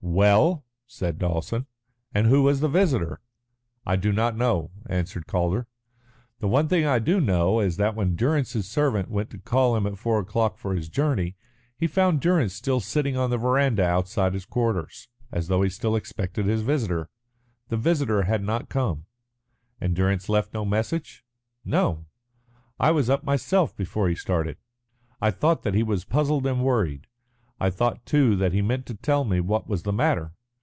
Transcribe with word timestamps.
"Well!" 0.03 0.65
said 0.87 1.17
Dawson, 1.19 1.65
"and 2.13 2.27
who 2.27 2.43
was 2.43 2.59
the 2.59 2.67
visitor?" 2.67 3.21
"I 3.87 3.95
do 3.95 4.11
not 4.11 4.35
know," 4.35 4.69
answered 4.89 5.25
Calder. 5.25 5.67
"The 6.39 6.49
one 6.49 6.67
thing 6.67 6.85
I 6.85 6.99
do 6.99 7.21
know 7.21 7.59
is 7.61 7.77
that 7.77 7.95
when 7.95 8.15
Durrance's 8.17 8.67
servant 8.67 9.09
went 9.09 9.29
to 9.29 9.37
call 9.37 9.75
him 9.75 9.87
at 9.87 9.97
four 9.97 10.19
o'clock 10.19 10.57
for 10.57 10.75
his 10.75 10.89
journey, 10.89 11.37
he 11.77 11.87
found 11.87 12.19
Durrance 12.19 12.53
still 12.53 12.79
sitting 12.81 13.15
on 13.15 13.29
the 13.29 13.37
verandah 13.37 13.85
outside 13.85 14.33
his 14.33 14.45
quarters, 14.45 15.07
as 15.31 15.47
though 15.47 15.61
he 15.61 15.69
still 15.69 15.95
expected 15.95 16.45
his 16.45 16.61
visitor. 16.61 17.09
The 17.69 17.77
visitor 17.77 18.23
had 18.23 18.43
not 18.43 18.69
come." 18.69 19.05
"And 19.79 19.95
Durrance 19.95 20.27
left 20.27 20.53
no 20.53 20.65
message?" 20.65 21.23
"No. 21.63 22.05
I 22.79 22.91
was 22.91 23.09
up 23.09 23.23
myself 23.23 23.75
before 23.77 24.09
he 24.09 24.15
started. 24.15 24.57
I 25.21 25.31
thought 25.31 25.63
that 25.63 25.73
he 25.73 25.83
was 25.83 26.03
puzzled 26.05 26.45
and 26.45 26.61
worried. 26.63 27.07
I 27.59 27.69
thought, 27.69 28.07
too, 28.07 28.35
that 28.37 28.53
he 28.53 28.63
meant 28.63 28.87
to 28.87 28.95
tell 28.95 29.23
me 29.23 29.39
what 29.39 29.67
was 29.69 29.83
the 29.83 29.93
matter. 29.93 30.33